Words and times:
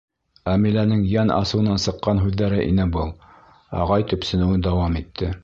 —Әмиләнең 0.53 1.03
йән 1.09 1.33
асыуынан 1.35 1.83
сыҡҡан 1.83 2.23
һүҙҙәре 2.23 2.65
ине 2.71 2.89
был.— 2.97 3.13
ағай 3.85 4.09
төпсөнөүен 4.15 4.67
дауам 4.71 4.99
итте. 5.05 5.33